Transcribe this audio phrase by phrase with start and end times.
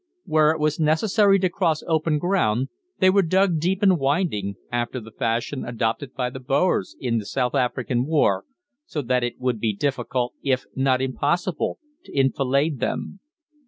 [0.25, 4.99] Where it was necessary to cross open ground they were dug deep and winding, after
[4.99, 8.45] the fashion adopted by the Boers in the South African War,
[8.87, 13.19] so that it would be difficult, if not impossible, to enfilade them.